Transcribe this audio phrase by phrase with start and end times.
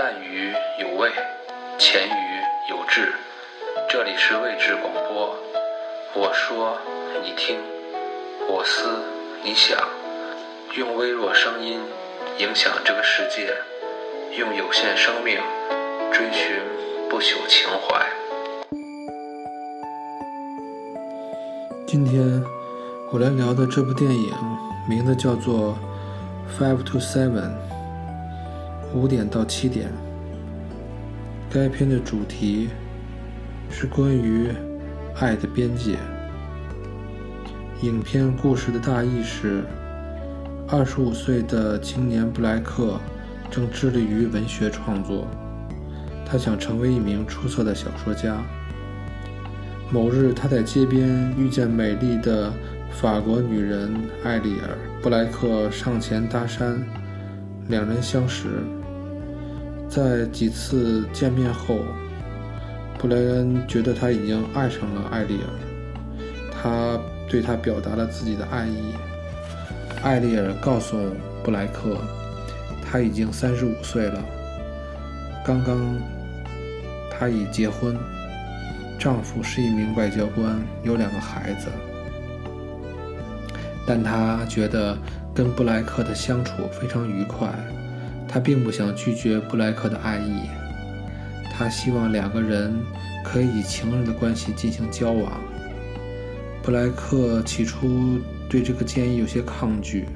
[0.00, 1.10] 淡于有味，
[1.76, 3.12] 浅于有致。
[3.86, 5.36] 这里是未知广播，
[6.14, 6.78] 我说
[7.22, 7.58] 你听，
[8.48, 8.88] 我思
[9.44, 9.78] 你想，
[10.74, 11.78] 用微弱声音
[12.38, 13.52] 影响这个世界，
[14.38, 15.38] 用有限生命
[16.10, 16.56] 追寻
[17.10, 18.02] 不朽情怀。
[21.86, 22.42] 今天
[23.12, 24.32] 我来聊的这部电影
[24.88, 25.76] 名字叫做
[26.58, 27.50] 《Five to Seven》，
[28.94, 29.88] 五点到七点。
[31.52, 32.68] 该片的主题
[33.68, 34.48] 是关于
[35.16, 35.98] 爱的边界。
[37.82, 39.64] 影片故事的大意是：
[40.68, 42.98] 二十五岁的青年布莱克
[43.50, 45.26] 正致力于文学创作，
[46.26, 48.36] 他想成为一名出色的小说家。
[49.90, 52.52] 某日，他在街边遇见美丽的
[52.90, 56.76] 法国女人艾丽尔·布莱克，上前搭讪，
[57.68, 58.46] 两人相识。
[59.90, 61.80] 在几次见面后，
[62.96, 65.48] 布莱恩觉得他已经爱上了艾丽尔，
[66.52, 66.96] 他
[67.28, 68.94] 对她表达了自己的爱意。
[70.04, 70.96] 艾丽尔告诉
[71.42, 71.96] 布莱克，
[72.86, 74.22] 他已经三十五岁了，
[75.44, 75.76] 刚刚
[77.10, 77.98] 他已结婚。
[78.96, 81.68] 丈夫是一名外交官，有两个孩子，
[83.86, 84.96] 但她觉得
[85.34, 87.48] 跟布莱克的相处非常愉快。
[88.32, 90.48] 他并不想拒绝布莱克的爱意，
[91.52, 92.72] 他希望两个人
[93.24, 95.40] 可以以情人的关系进行交往。
[96.62, 100.06] 布莱克起初对这个建议有些抗拒，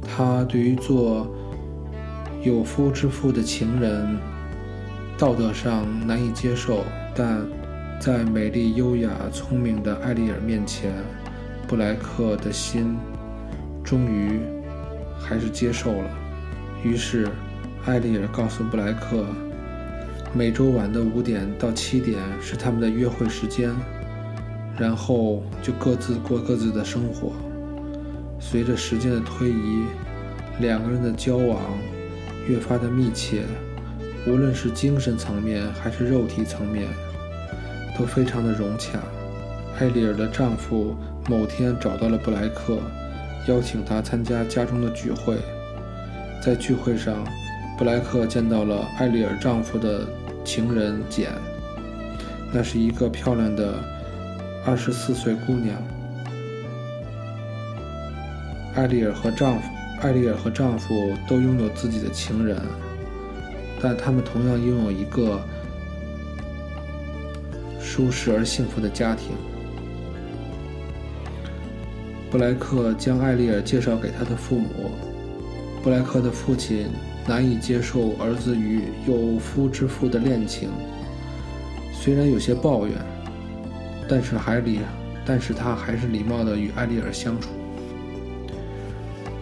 [0.00, 1.30] 他对于做
[2.42, 4.18] 有夫之妇的情人
[5.18, 6.82] 道德上难以接受，
[7.14, 7.46] 但。
[8.00, 10.90] 在美丽、优雅、聪明的艾丽尔面前，
[11.68, 12.96] 布莱克的心
[13.84, 14.40] 终于
[15.20, 16.10] 还是接受了。
[16.82, 17.28] 于是，
[17.86, 19.24] 艾丽尔告诉布莱克，
[20.32, 23.70] 每周晚的五点到七点是他们的约会时间，
[24.78, 27.32] 然后就各自过各自的生活。
[28.40, 29.84] 随着时间的推移，
[30.60, 31.60] 两个人的交往
[32.48, 33.44] 越发的密切，
[34.26, 36.88] 无论是精神层面还是肉体层面。
[37.98, 38.98] 都非常的融洽。
[39.78, 40.96] 艾丽尔的丈夫
[41.28, 42.78] 某天找到了布莱克，
[43.46, 45.36] 邀请他参加家中的聚会。
[46.44, 47.24] 在聚会上，
[47.78, 50.04] 布莱克见到了艾丽尔丈夫的
[50.44, 51.30] 情人简，
[52.52, 53.74] 那是一个漂亮的
[54.66, 55.80] 二十四岁姑娘。
[58.74, 59.68] 艾丽尔和丈夫，
[60.00, 62.60] 艾丽尔和丈夫都拥有自己的情人，
[63.80, 65.40] 但他们同样拥有一个。
[67.78, 69.32] 舒适而幸福的家庭。
[72.30, 75.11] 布莱克将艾丽尔介绍给他的父母。
[75.82, 76.86] 布莱克的父亲
[77.26, 80.70] 难以接受儿子与有夫之妇的恋情，
[81.92, 82.96] 虽然有些抱怨，
[84.08, 84.80] 但是还礼，
[85.26, 87.48] 但是他还是礼貌地与艾丽尔相处。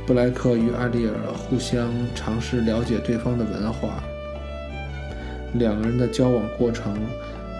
[0.06, 4.02] 布莱克与艾丽尔互相尝试了解对方的文化，
[5.54, 6.96] 两个人的交往过程。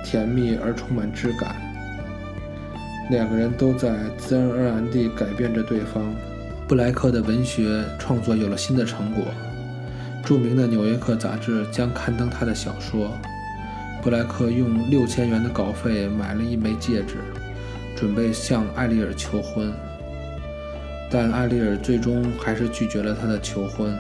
[0.03, 1.55] 甜蜜而充满质感，
[3.11, 6.03] 两个人都在自然而然地改变着对方。
[6.71, 9.25] 布莱克的文学创作有了新的成果，
[10.25, 13.19] 著名的《纽约客》杂志将刊登他的小说。
[14.01, 17.17] 布莱克用六千元的稿费买了一枚戒指，
[17.97, 19.73] 准备向艾丽尔求婚，
[21.11, 23.93] 但艾丽尔最终还是拒绝了他的求婚。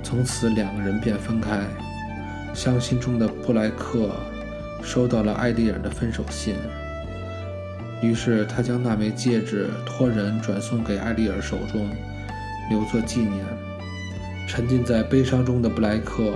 [0.00, 1.58] 从此，两个人便分开。
[2.54, 4.10] 伤心中的布莱克。
[4.80, 6.54] 收到了艾丽尔的分手信，
[8.02, 11.88] 于是他将那枚戒指托人转送给艾丽尔手中，
[12.70, 13.44] 留作纪念。
[14.46, 16.32] 沉浸在悲伤中的布莱克，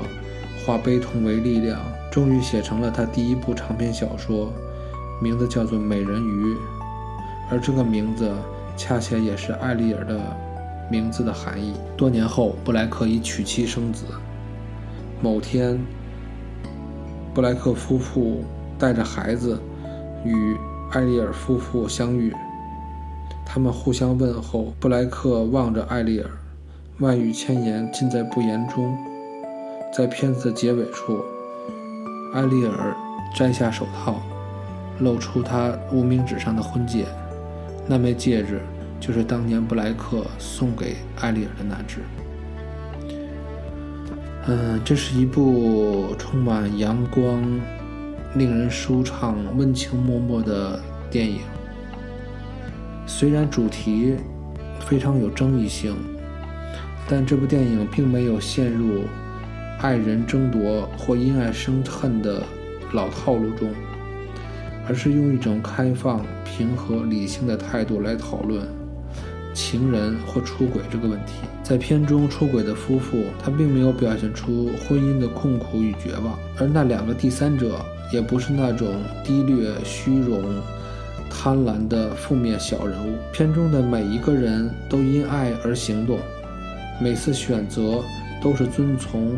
[0.65, 1.81] 化悲痛为力量，
[2.11, 4.53] 终于写成了他第一部长篇小说，
[5.23, 6.55] 名字叫做《美人鱼》，
[7.51, 8.31] 而这个名字
[8.77, 10.19] 恰恰也是艾丽尔的
[10.91, 11.75] 名字的含义。
[11.97, 14.05] 多年后，布莱克已娶妻生子。
[15.21, 15.79] 某天。
[17.35, 18.43] 布莱克夫妇
[18.77, 19.61] 带着孩子
[20.25, 20.57] 与
[20.91, 22.35] 艾丽尔夫妇相遇，
[23.45, 24.73] 他们互相问候。
[24.81, 26.31] 布莱克望着艾丽尔，
[26.99, 28.97] 万语千言尽在不言中。
[29.95, 31.21] 在片子的结尾处，
[32.33, 32.97] 艾丽尔
[33.37, 34.23] 摘下手套，
[35.01, 37.05] 露出她无名指上的婚戒，
[37.87, 38.63] 那枚戒指
[38.99, 41.99] 就是当年布莱克送给艾丽尔的那只。
[44.47, 47.43] 嗯，这是一部充满阳光、
[48.35, 50.79] 令人舒畅、温情脉脉的
[51.11, 51.41] 电影。
[53.07, 54.17] 虽然主题
[54.81, 55.97] 非常有争议性，
[57.09, 59.05] 但这部电影并没有陷入
[59.81, 62.43] 爱人争夺或因爱生恨的
[62.93, 63.71] 老套路中，
[64.87, 68.67] 而是用一种开放、平和、理性的态度来讨论
[69.59, 71.33] 情人或出轨这个问题。
[71.65, 78.95] 在片中出轨的夫妇，他并没有表现出婚姻的痛苦与绝望，而那两个第三者也不是那种
[79.25, 80.45] 低劣、虚荣。
[81.31, 86.19] 贪婪的负面小人物，片中的每一个人都因爱而行动，
[86.99, 88.03] 每次选择
[88.41, 89.37] 都是遵从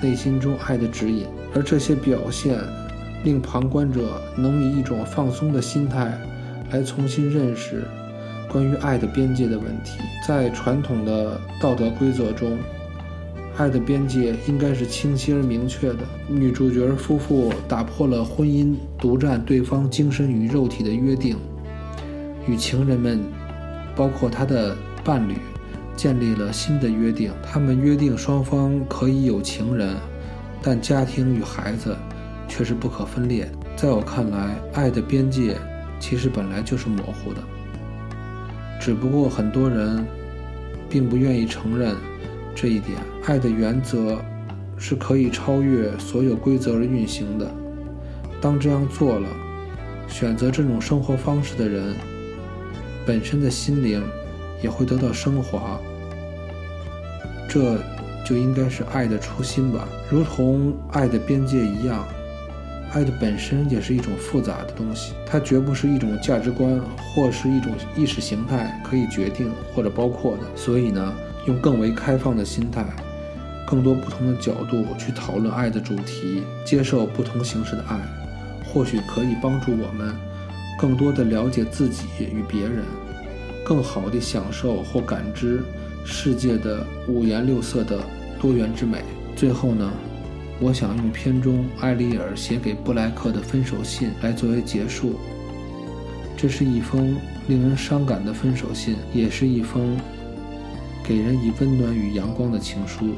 [0.00, 2.56] 内心中爱的指引，而这些表现
[3.24, 6.16] 令旁观者能以一种放松的心态
[6.70, 7.82] 来重新认识
[8.54, 9.98] 关于爱的边界的问题。
[10.24, 12.56] 在传统的道德规则中。
[13.56, 15.98] 爱的边界应该是清晰而明确的。
[16.28, 21.36] 女主角夫妇打破了婚姻独占对方精神与肉体的约定，
[22.48, 23.20] 与情人们，
[23.94, 25.36] 包括他的伴侣，
[25.94, 27.32] 建立了新的约定。
[27.44, 29.94] 他们约定双方可以有情人，
[30.60, 31.96] 但家庭与孩子
[32.48, 33.48] 却是不可分裂。
[33.76, 35.56] 在我看来，爱的边界
[36.00, 37.40] 其实本来就是模糊的，
[38.80, 40.04] 只不过很多人
[40.88, 41.94] 并不愿意承认。
[42.54, 44.18] 这一点，爱的原则
[44.78, 47.50] 是可以超越所有规则而运行的。
[48.40, 49.28] 当这样做了，
[50.06, 51.94] 选择这种生活方式的人，
[53.04, 54.02] 本身的心灵
[54.62, 55.80] 也会得到升华。
[57.48, 57.78] 这
[58.24, 59.88] 就应该是爱的初心吧。
[60.10, 62.06] 如同爱的边界一样，
[62.94, 66.80] 爱的本身也是一种复杂的东西，它绝不是一种价值观
[67.14, 70.42] 或是一种意识形态可以决定或者包括的。
[70.56, 71.12] 所以呢？
[71.46, 72.86] 用更为开放的心态，
[73.66, 78.00] 更多不同的角度去讨论爱的主题，接受不同形式的爱，
[78.64, 80.16] 或许可以帮助我们
[80.80, 82.82] 更多的了解自己与别人，
[83.62, 85.62] 更好地享受或感知
[86.02, 88.00] 世界的五颜六色的
[88.40, 89.04] 多元之美。
[89.36, 89.92] 最后呢，
[90.60, 95.14] 我想用片中艾丽尔写给布莱克的分手信来作为结束。
[96.36, 97.16] 这是一封
[97.48, 99.96] 令人伤感的分手信，也是一封。
[101.02, 103.10] 给人以温暖与阳光的情书，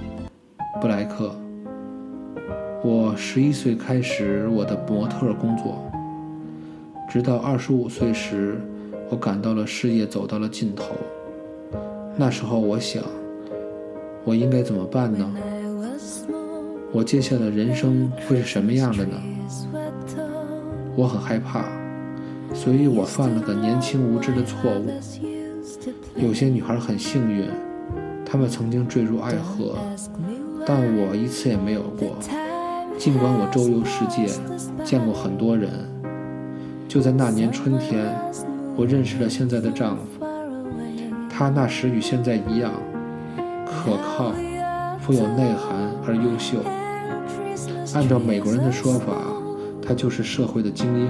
[0.81, 1.35] 布莱克。
[2.83, 5.89] 我十一岁开始我的模特工作，
[7.09, 8.61] 直到二十五岁时，
[9.09, 10.95] 我感到了事业走到了尽头。
[12.17, 13.05] 那时候我想，
[14.25, 15.33] 我应该怎么办呢？
[16.93, 19.17] 我接下来的人生会是什么样的呢？
[20.97, 21.65] 我很害怕，
[22.55, 24.91] 所以我犯了个年轻无知的错误。
[26.17, 27.49] 有些女孩很幸运。
[28.29, 29.77] 她们曾经坠入爱河，
[30.67, 32.19] 但我一次也没有过。
[32.99, 34.27] 尽管我周游世界，
[34.83, 35.71] 见过很多人，
[36.89, 38.13] 就在那年春天，
[38.75, 40.27] 我认识了现在的丈夫。
[41.31, 42.73] 他那时与现在一样，
[43.65, 44.33] 可靠、
[44.99, 46.59] 富有内涵而优秀。
[47.97, 49.15] 按照美国人的说法，
[49.81, 51.09] 他就是社会的精英。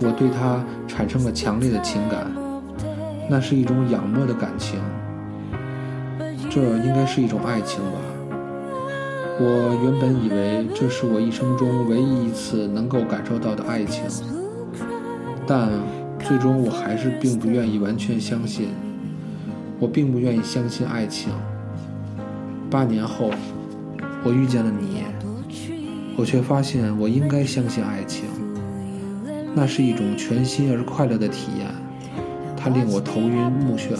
[0.00, 2.30] 我对他产生了强烈的情感，
[3.28, 4.78] 那是一种仰慕的感情。
[6.48, 7.98] 这应该是一种爱情吧。
[9.40, 14.04] 我原本以为这是我一生中唯一一次能够感受到的爱情，
[15.48, 15.68] 但
[16.20, 18.68] 最终我还是并不愿意完全相信。
[19.80, 21.32] 我并不愿意相信爱情。
[22.70, 23.30] 八年后，
[24.24, 25.04] 我遇见了你，
[26.16, 28.24] 我却发现我应该相信爱情。
[29.54, 31.68] 那是一种全新而快乐的体验，
[32.56, 33.90] 它令我头晕目眩。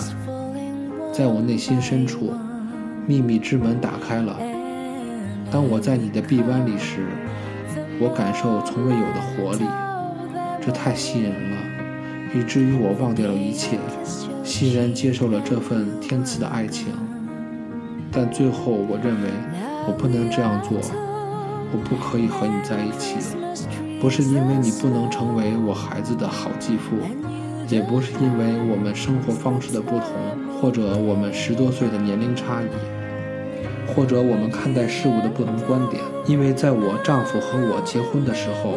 [1.13, 2.33] 在我内心深处，
[3.07, 4.37] 秘密之门打开了。
[5.53, 7.07] 当我在你的臂弯里时，
[8.01, 9.65] 我感受从未有的活力，
[10.61, 11.57] 这太吸引人了，
[12.35, 13.79] 以至于我忘掉了一切，
[14.43, 16.87] 欣然接受了这份天赐的爱情。
[18.11, 19.29] 但最后，我认为
[19.87, 20.79] 我不能这样做，
[21.73, 23.17] 我不可以和你在一起，
[24.01, 26.97] 不是因为你不能成为我孩子的好继父。
[27.67, 30.09] 也不是因为我们生活方式的不同，
[30.61, 32.67] 或者我们十多岁的年龄差异，
[33.89, 36.03] 或者我们看待事物的不同观点。
[36.27, 38.75] 因为在我丈夫和我结婚的时候，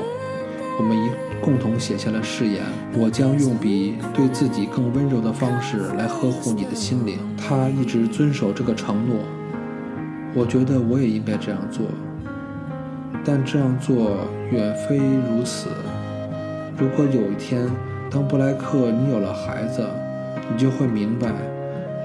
[0.79, 1.09] 我们一
[1.41, 2.63] 共同写下了誓言：
[2.97, 7.19] 我将用比对自己更温柔的方式来呵护你的心灵。
[7.37, 9.17] 他一直遵守这个承诺，
[10.37, 11.87] 我觉得我也应该这样做。
[13.25, 14.19] 但这样做
[14.51, 15.67] 远非如此。
[16.77, 17.67] 如果有一天，
[18.11, 19.83] 当布莱克，你有了孩子，
[20.51, 21.27] 你就会明白，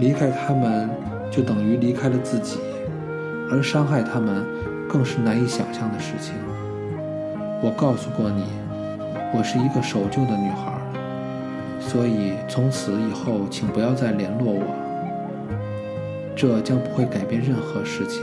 [0.00, 0.88] 离开他们
[1.30, 2.58] 就等于离开了自己，
[3.50, 4.46] 而伤害他们
[4.88, 6.34] 更是难以想象的事情。
[7.62, 8.44] 我告诉过你，
[9.34, 10.72] 我是一个守旧的女孩，
[11.78, 14.81] 所以从此以后，请不要再联络我。
[16.34, 18.22] 这将不会改变任何事情。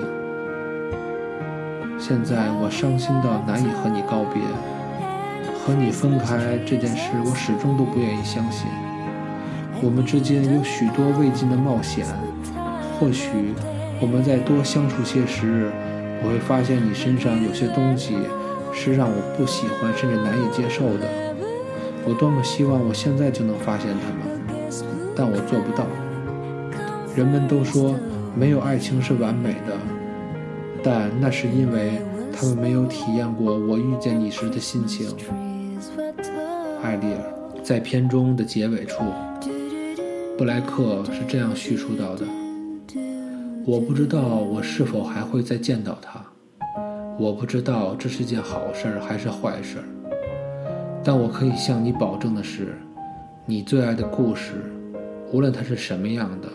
[1.97, 4.41] 现在我伤心到难以和你告别，
[5.59, 8.67] 和你分开这件事，我始终都不愿意相信。
[9.81, 12.05] 我们之间有许多未尽的冒险，
[12.99, 13.53] 或许
[14.01, 15.71] 我们再多相处些时日，
[16.23, 18.17] 我会发现你身上有些东西
[18.73, 21.07] 是让我不喜欢甚至难以接受的。
[22.05, 24.41] 我多么希望我现在就能发现它们，
[25.15, 25.85] 但我做不到。
[27.19, 27.99] 人们都说
[28.33, 29.75] 没有爱情是完美的，
[30.81, 31.99] 但那是因为
[32.31, 35.13] 他们没有体验过我遇见你时的心情。
[36.81, 39.03] 艾丽尔，在片中的结尾处，
[40.37, 42.25] 布莱克是这样叙述到的
[43.67, 46.23] ：“我不知道我是否还会再见到他，
[47.19, 49.79] 我不知道这是件好事还是坏事，
[51.03, 52.77] 但我可以向你保证的是，
[53.45, 54.53] 你最爱的故事，
[55.33, 56.47] 无论它是什么样的。”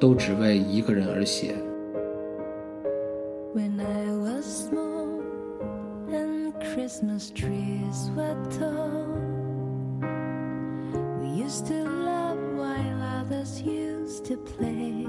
[0.00, 1.54] 都只为一个人而写。
[3.54, 5.22] When I was small
[6.10, 9.06] and Christmas trees were tall,
[11.20, 14.99] we used to laugh while others used to play.